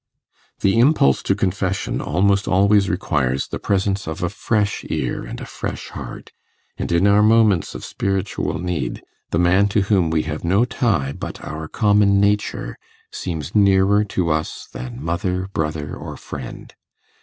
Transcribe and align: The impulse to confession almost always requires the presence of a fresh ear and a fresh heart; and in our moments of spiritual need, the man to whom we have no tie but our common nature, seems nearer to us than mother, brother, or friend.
The 0.61 0.79
impulse 0.79 1.21
to 1.21 1.35
confession 1.35 2.01
almost 2.01 2.47
always 2.47 2.89
requires 2.89 3.49
the 3.49 3.59
presence 3.59 4.07
of 4.07 4.23
a 4.23 4.29
fresh 4.29 4.83
ear 4.89 5.23
and 5.23 5.39
a 5.39 5.45
fresh 5.45 5.89
heart; 5.89 6.31
and 6.75 6.91
in 6.91 7.05
our 7.05 7.21
moments 7.21 7.75
of 7.75 7.85
spiritual 7.85 8.57
need, 8.57 9.03
the 9.29 9.37
man 9.37 9.67
to 9.67 9.81
whom 9.81 10.09
we 10.09 10.23
have 10.23 10.43
no 10.43 10.65
tie 10.65 11.11
but 11.13 11.43
our 11.45 11.67
common 11.67 12.19
nature, 12.19 12.79
seems 13.11 13.53
nearer 13.53 14.03
to 14.05 14.31
us 14.31 14.67
than 14.73 14.99
mother, 15.03 15.47
brother, 15.53 15.95
or 15.95 16.17
friend. 16.17 16.73